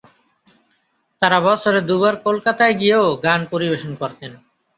তাঁরা 1.21 1.39
বছরে 1.47 1.79
দু 1.81 1.95
বার 2.01 2.15
কলকাতায় 2.25 2.75
গিয়েও 2.81 3.07
গান 3.25 3.41
পরিবেশন 3.51 3.91
করতেন। 4.01 4.31